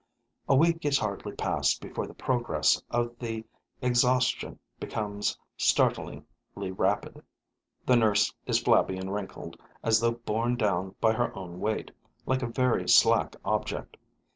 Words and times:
A 0.49 0.55
week 0.55 0.83
is 0.83 0.97
hardly 0.97 1.33
past 1.33 1.79
before 1.79 2.07
the 2.07 2.15
progress 2.15 2.81
of 2.89 3.15
the 3.19 3.45
exhaustion 3.83 4.57
becomes 4.79 5.37
startlingly 5.57 6.71
rapid. 6.71 7.21
The 7.85 7.97
nurse 7.97 8.33
is 8.47 8.57
flabby 8.57 8.97
and 8.97 9.13
wrinkled, 9.13 9.61
as 9.83 9.99
though 9.99 10.13
borne 10.13 10.55
down 10.55 10.95
by 10.99 11.13
her 11.13 11.31
own 11.37 11.59
weight, 11.59 11.91
like 12.25 12.41
a 12.41 12.47
very 12.47 12.89
slack 12.89 13.35
object. 13.45 13.95